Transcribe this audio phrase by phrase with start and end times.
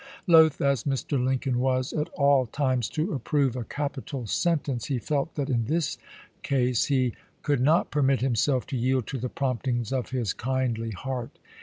[0.25, 1.23] Loath as Mr.
[1.23, 5.99] Lincoln was at all times to approve a capital sentence, he felt that in this
[6.41, 11.37] case he could not permit himself to yield to the promptings of his kindly heart.